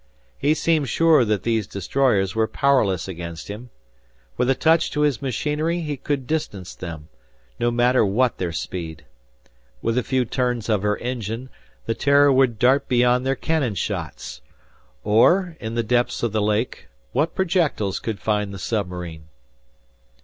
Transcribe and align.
He 0.39 0.55
seemed 0.55 0.89
sure 0.89 1.23
that 1.25 1.43
these 1.43 1.67
destroyers 1.67 2.33
were 2.33 2.47
powerless 2.47 3.07
against 3.07 3.49
him. 3.49 3.69
With 4.35 4.49
a 4.49 4.55
touch 4.55 4.89
to 4.89 5.01
his 5.01 5.21
machinery 5.21 5.81
he 5.81 5.95
could 5.95 6.25
distance 6.25 6.73
them, 6.73 7.09
no 7.59 7.69
matter 7.69 8.03
what 8.03 8.39
their 8.39 8.51
speed! 8.51 9.05
With 9.79 9.99
a 9.99 10.03
few 10.03 10.25
turns 10.25 10.69
of 10.69 10.81
her 10.81 10.97
engine, 10.97 11.49
the 11.85 11.93
"Terror" 11.93 12.33
would 12.33 12.57
dart 12.57 12.87
beyond 12.87 13.27
their 13.27 13.35
cannon 13.35 13.75
shots! 13.75 14.41
Or, 15.03 15.55
in 15.59 15.75
the 15.75 15.83
depths 15.83 16.23
of 16.23 16.31
the 16.31 16.41
lake, 16.41 16.87
what 17.11 17.35
projectiles 17.35 17.99
could 17.99 18.19
find 18.19 18.51
the 18.51 18.57
submarine? 18.57 19.25